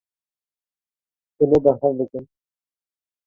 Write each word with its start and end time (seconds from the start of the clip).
Hûn 1.37 1.51
ê 1.57 1.59
berhev 1.63 1.93
bikin. 1.99 2.25